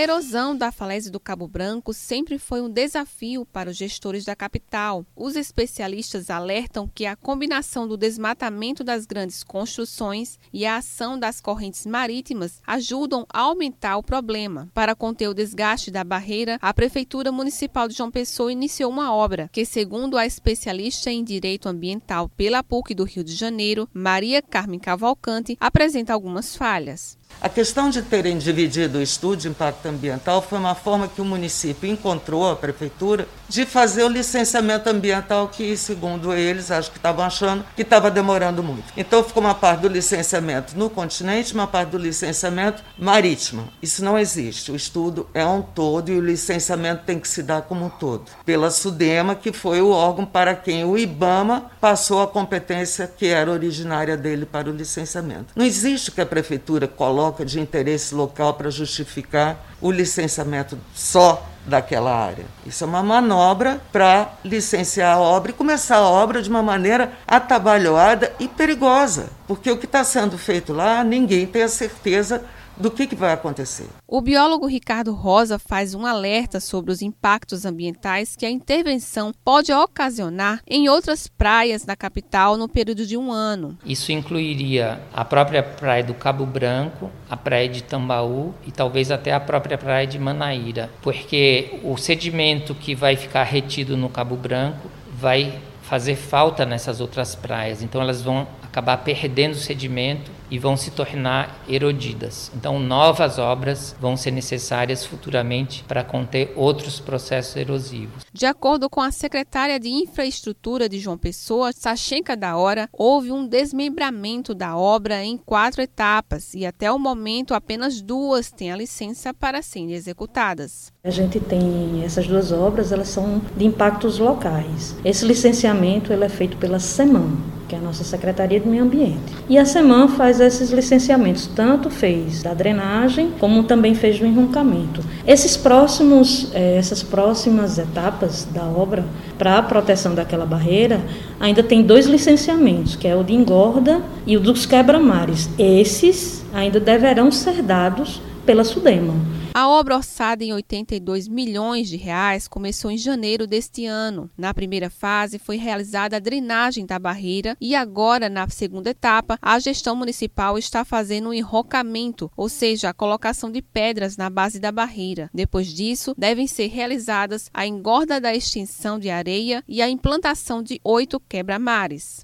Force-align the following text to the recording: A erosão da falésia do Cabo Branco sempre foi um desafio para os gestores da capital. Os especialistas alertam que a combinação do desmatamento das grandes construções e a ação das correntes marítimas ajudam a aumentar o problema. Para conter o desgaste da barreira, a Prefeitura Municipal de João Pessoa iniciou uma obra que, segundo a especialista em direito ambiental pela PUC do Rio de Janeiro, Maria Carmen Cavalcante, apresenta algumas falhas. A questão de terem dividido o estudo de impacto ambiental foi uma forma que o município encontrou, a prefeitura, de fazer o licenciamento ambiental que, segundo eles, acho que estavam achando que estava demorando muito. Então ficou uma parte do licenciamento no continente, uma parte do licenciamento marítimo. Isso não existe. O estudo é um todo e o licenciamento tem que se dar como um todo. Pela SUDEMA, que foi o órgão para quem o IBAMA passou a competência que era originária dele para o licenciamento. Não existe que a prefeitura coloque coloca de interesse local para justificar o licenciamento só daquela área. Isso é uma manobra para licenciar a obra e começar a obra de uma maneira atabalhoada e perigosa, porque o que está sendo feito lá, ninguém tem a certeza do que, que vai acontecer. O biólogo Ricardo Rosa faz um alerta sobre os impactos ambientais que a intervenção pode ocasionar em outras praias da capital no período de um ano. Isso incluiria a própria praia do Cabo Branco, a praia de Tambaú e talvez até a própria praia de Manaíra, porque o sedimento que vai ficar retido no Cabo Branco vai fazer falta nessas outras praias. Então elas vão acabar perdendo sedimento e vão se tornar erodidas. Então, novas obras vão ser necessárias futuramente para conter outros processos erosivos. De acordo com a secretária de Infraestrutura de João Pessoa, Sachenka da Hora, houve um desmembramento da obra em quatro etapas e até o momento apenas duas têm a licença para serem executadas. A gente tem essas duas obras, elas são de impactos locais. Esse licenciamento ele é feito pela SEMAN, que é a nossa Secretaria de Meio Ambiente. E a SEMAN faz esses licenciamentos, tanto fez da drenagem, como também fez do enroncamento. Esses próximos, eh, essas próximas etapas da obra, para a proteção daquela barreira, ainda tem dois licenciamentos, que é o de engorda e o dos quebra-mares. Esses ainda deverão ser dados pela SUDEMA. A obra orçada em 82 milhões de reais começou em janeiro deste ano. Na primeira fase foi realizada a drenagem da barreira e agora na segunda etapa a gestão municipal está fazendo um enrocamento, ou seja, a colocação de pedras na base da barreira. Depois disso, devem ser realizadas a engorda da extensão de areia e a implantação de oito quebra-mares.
A 0.00 0.02
erosão 0.02 0.56
da 0.56 0.72
falésia 0.72 1.12
do 1.12 1.20
Cabo 1.20 1.46
Branco 1.46 1.92
sempre 1.92 2.38
foi 2.38 2.62
um 2.62 2.70
desafio 2.70 3.44
para 3.44 3.68
os 3.68 3.76
gestores 3.76 4.24
da 4.24 4.34
capital. 4.34 5.04
Os 5.14 5.36
especialistas 5.36 6.30
alertam 6.30 6.88
que 6.88 7.04
a 7.04 7.14
combinação 7.14 7.86
do 7.86 7.98
desmatamento 7.98 8.82
das 8.82 9.04
grandes 9.04 9.44
construções 9.44 10.38
e 10.54 10.64
a 10.64 10.78
ação 10.78 11.18
das 11.18 11.38
correntes 11.38 11.84
marítimas 11.84 12.62
ajudam 12.66 13.26
a 13.30 13.40
aumentar 13.40 13.98
o 13.98 14.02
problema. 14.02 14.70
Para 14.72 14.94
conter 14.94 15.28
o 15.28 15.34
desgaste 15.34 15.90
da 15.90 16.02
barreira, 16.02 16.58
a 16.62 16.72
Prefeitura 16.72 17.30
Municipal 17.30 17.86
de 17.86 17.94
João 17.94 18.10
Pessoa 18.10 18.50
iniciou 18.50 18.90
uma 18.90 19.12
obra 19.12 19.50
que, 19.52 19.66
segundo 19.66 20.16
a 20.16 20.24
especialista 20.24 21.10
em 21.10 21.22
direito 21.22 21.68
ambiental 21.68 22.26
pela 22.30 22.64
PUC 22.64 22.94
do 22.94 23.04
Rio 23.04 23.22
de 23.22 23.34
Janeiro, 23.34 23.86
Maria 23.92 24.40
Carmen 24.40 24.80
Cavalcante, 24.80 25.58
apresenta 25.60 26.14
algumas 26.14 26.56
falhas. 26.56 27.19
A 27.42 27.48
questão 27.48 27.88
de 27.88 28.02
terem 28.02 28.36
dividido 28.36 28.98
o 28.98 29.02
estudo 29.02 29.36
de 29.38 29.48
impacto 29.48 29.86
ambiental 29.86 30.42
foi 30.42 30.58
uma 30.58 30.74
forma 30.74 31.08
que 31.08 31.22
o 31.22 31.24
município 31.24 31.88
encontrou, 31.88 32.50
a 32.50 32.54
prefeitura, 32.54 33.26
de 33.48 33.64
fazer 33.64 34.04
o 34.04 34.08
licenciamento 34.08 34.90
ambiental 34.90 35.48
que, 35.48 35.74
segundo 35.74 36.34
eles, 36.34 36.70
acho 36.70 36.90
que 36.90 36.98
estavam 36.98 37.24
achando 37.24 37.64
que 37.74 37.80
estava 37.80 38.10
demorando 38.10 38.62
muito. 38.62 38.92
Então 38.94 39.24
ficou 39.24 39.42
uma 39.42 39.54
parte 39.54 39.80
do 39.80 39.88
licenciamento 39.88 40.76
no 40.76 40.90
continente, 40.90 41.54
uma 41.54 41.66
parte 41.66 41.88
do 41.88 41.98
licenciamento 41.98 42.82
marítimo. 42.98 43.70
Isso 43.80 44.04
não 44.04 44.18
existe. 44.18 44.70
O 44.70 44.76
estudo 44.76 45.26
é 45.32 45.44
um 45.44 45.62
todo 45.62 46.10
e 46.10 46.18
o 46.18 46.20
licenciamento 46.20 47.04
tem 47.06 47.18
que 47.18 47.26
se 47.26 47.42
dar 47.42 47.62
como 47.62 47.86
um 47.86 47.90
todo. 47.90 48.26
Pela 48.44 48.70
SUDEMA, 48.70 49.34
que 49.34 49.50
foi 49.50 49.80
o 49.80 49.88
órgão 49.88 50.26
para 50.26 50.54
quem 50.54 50.84
o 50.84 50.98
IBAMA 50.98 51.70
passou 51.80 52.20
a 52.20 52.28
competência 52.28 53.06
que 53.06 53.28
era 53.28 53.50
originária 53.50 54.14
dele 54.14 54.44
para 54.44 54.68
o 54.68 54.76
licenciamento. 54.76 55.54
Não 55.56 55.64
existe 55.64 56.10
que 56.10 56.20
a 56.20 56.26
prefeitura 56.26 56.86
coloque 56.86 57.19
coloca 57.20 57.44
de 57.44 57.60
interesse 57.60 58.14
local 58.14 58.54
para 58.54 58.70
justificar 58.70 59.62
o 59.78 59.90
licenciamento 59.90 60.78
só 60.94 61.49
daquela 61.66 62.14
área. 62.14 62.44
Isso 62.66 62.84
é 62.84 62.86
uma 62.86 63.02
manobra 63.02 63.80
para 63.92 64.32
licenciar 64.44 65.16
a 65.16 65.20
obra 65.20 65.50
e 65.50 65.54
começar 65.54 65.96
a 65.96 66.08
obra 66.08 66.42
de 66.42 66.48
uma 66.48 66.62
maneira 66.62 67.12
atabalhoada 67.26 68.32
e 68.38 68.48
perigosa, 68.48 69.30
porque 69.46 69.70
o 69.70 69.76
que 69.76 69.86
está 69.86 70.04
sendo 70.04 70.38
feito 70.38 70.72
lá, 70.72 71.04
ninguém 71.04 71.46
tem 71.46 71.62
a 71.62 71.68
certeza 71.68 72.44
do 72.80 72.90
que, 72.90 73.06
que 73.06 73.14
vai 73.14 73.32
acontecer. 73.32 73.86
O 74.08 74.20
biólogo 74.20 74.66
Ricardo 74.66 75.12
Rosa 75.12 75.58
faz 75.58 75.94
um 75.94 76.06
alerta 76.06 76.58
sobre 76.58 76.90
os 76.90 77.02
impactos 77.02 77.64
ambientais 77.64 78.34
que 78.34 78.46
a 78.46 78.50
intervenção 78.50 79.32
pode 79.44 79.72
ocasionar 79.72 80.60
em 80.66 80.88
outras 80.88 81.28
praias 81.28 81.84
da 81.84 81.94
capital 81.94 82.56
no 82.56 82.68
período 82.68 83.06
de 83.06 83.16
um 83.16 83.30
ano. 83.30 83.78
Isso 83.84 84.10
incluiria 84.10 85.00
a 85.12 85.24
própria 85.24 85.62
praia 85.62 86.02
do 86.02 86.14
Cabo 86.14 86.46
Branco, 86.46 87.10
a 87.28 87.36
praia 87.36 87.68
de 87.68 87.82
Tambaú 87.82 88.54
e 88.66 88.72
talvez 88.72 89.10
até 89.10 89.32
a 89.32 89.40
própria 89.40 89.76
praia 89.76 90.06
de 90.06 90.18
Manaíra, 90.18 90.90
porque 91.02 91.49
o 91.82 91.96
sedimento 91.96 92.74
que 92.74 92.94
vai 92.94 93.16
ficar 93.16 93.44
retido 93.44 93.96
no 93.96 94.08
Cabo 94.08 94.36
Branco 94.36 94.90
vai 95.12 95.58
fazer 95.82 96.16
falta 96.16 96.64
nessas 96.64 97.00
outras 97.00 97.34
praias. 97.34 97.82
Então 97.82 98.00
elas 98.00 98.22
vão 98.22 98.46
acabar 98.70 98.98
perdendo 98.98 99.56
sedimento 99.56 100.30
e 100.50 100.58
vão 100.58 100.76
se 100.76 100.90
tornar 100.90 101.62
erodidas. 101.68 102.50
Então, 102.54 102.78
novas 102.78 103.38
obras 103.38 103.94
vão 104.00 104.16
ser 104.16 104.30
necessárias 104.32 105.04
futuramente 105.04 105.84
para 105.84 106.02
conter 106.02 106.52
outros 106.56 106.98
processos 106.98 107.54
erosivos. 107.56 108.24
De 108.32 108.46
acordo 108.46 108.90
com 108.90 109.00
a 109.00 109.12
secretária 109.12 109.78
de 109.78 109.88
Infraestrutura 109.88 110.88
de 110.88 110.98
João 110.98 111.16
Pessoa, 111.16 111.72
Sachenka 111.72 112.36
da 112.36 112.56
Hora, 112.56 112.88
houve 112.92 113.30
um 113.30 113.46
desmembramento 113.46 114.54
da 114.54 114.76
obra 114.76 115.22
em 115.22 115.36
quatro 115.36 115.82
etapas 115.82 116.54
e 116.54 116.66
até 116.66 116.90
o 116.90 116.98
momento 116.98 117.54
apenas 117.54 118.00
duas 118.00 118.50
têm 118.50 118.72
a 118.72 118.76
licença 118.76 119.32
para 119.32 119.62
serem 119.62 119.92
executadas. 119.92 120.92
A 121.02 121.10
gente 121.10 121.38
tem 121.40 122.02
essas 122.04 122.26
duas 122.26 122.52
obras, 122.52 122.92
elas 122.92 123.08
são 123.08 123.40
de 123.56 123.64
impactos 123.64 124.18
locais. 124.18 124.96
Esse 125.04 125.24
licenciamento 125.24 126.12
ele 126.12 126.24
é 126.24 126.28
feito 126.28 126.56
pela 126.56 126.78
SEMAN, 126.78 127.36
que 127.70 127.76
é 127.76 127.78
a 127.78 127.82
nossa 127.82 128.02
Secretaria 128.02 128.58
de 128.58 128.68
Meio 128.68 128.82
Ambiente. 128.82 129.32
E 129.48 129.56
a 129.56 129.64
SEMAN 129.64 130.08
faz 130.08 130.40
esses 130.40 130.72
licenciamentos, 130.72 131.46
tanto 131.46 131.88
fez 131.88 132.42
da 132.42 132.52
drenagem, 132.52 133.30
como 133.38 133.62
também 133.62 133.94
fez 133.94 134.18
do 134.18 134.26
enroncamento. 134.26 135.00
Esses 135.24 135.56
próximos, 135.56 136.50
eh, 136.52 136.76
essas 136.76 137.00
próximas 137.00 137.78
etapas 137.78 138.44
da 138.52 138.64
obra, 138.64 139.04
para 139.38 139.56
a 139.56 139.62
proteção 139.62 140.16
daquela 140.16 140.44
barreira, 140.44 141.00
ainda 141.38 141.62
tem 141.62 141.80
dois 141.80 142.06
licenciamentos, 142.06 142.96
que 142.96 143.06
é 143.06 143.14
o 143.14 143.22
de 143.22 143.34
engorda 143.34 144.02
e 144.26 144.36
o 144.36 144.40
dos 144.40 144.66
quebra-mares. 144.66 145.48
Esses 145.56 146.44
ainda 146.52 146.80
deverão 146.80 147.30
ser 147.30 147.62
dados 147.62 148.20
pela 148.44 148.64
SUDEMA. 148.64 149.14
A 149.60 149.68
obra 149.68 149.96
orçada 149.96 150.42
em 150.42 150.54
82 150.54 151.28
milhões 151.28 151.86
de 151.86 151.98
reais 151.98 152.48
começou 152.48 152.90
em 152.90 152.96
janeiro 152.96 153.46
deste 153.46 153.84
ano. 153.84 154.30
Na 154.34 154.54
primeira 154.54 154.88
fase 154.88 155.38
foi 155.38 155.58
realizada 155.58 156.16
a 156.16 156.18
drenagem 156.18 156.86
da 156.86 156.98
barreira 156.98 157.54
e 157.60 157.74
agora 157.74 158.30
na 158.30 158.48
segunda 158.48 158.88
etapa 158.88 159.38
a 159.42 159.58
gestão 159.58 159.94
municipal 159.94 160.56
está 160.56 160.82
fazendo 160.82 161.28
um 161.28 161.34
enrocamento, 161.34 162.32
ou 162.34 162.48
seja, 162.48 162.88
a 162.88 162.94
colocação 162.94 163.52
de 163.52 163.60
pedras 163.60 164.16
na 164.16 164.30
base 164.30 164.58
da 164.58 164.72
barreira. 164.72 165.28
Depois 165.34 165.66
disso, 165.66 166.14
devem 166.16 166.46
ser 166.46 166.68
realizadas 166.68 167.50
a 167.52 167.66
engorda 167.66 168.18
da 168.18 168.34
extensão 168.34 168.98
de 168.98 169.10
areia 169.10 169.62
e 169.68 169.82
a 169.82 169.90
implantação 169.90 170.62
de 170.62 170.80
oito 170.82 171.20
quebra-mares. 171.20 172.18